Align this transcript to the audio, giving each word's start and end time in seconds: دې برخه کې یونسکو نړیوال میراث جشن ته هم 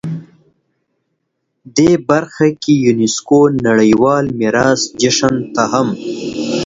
دې 1.75 1.91
برخه 2.09 2.47
کې 2.61 2.73
یونسکو 2.85 3.39
نړیوال 3.67 4.25
میراث 4.39 4.81
جشن 5.01 5.35
ته 5.53 5.63
هم 5.71 5.87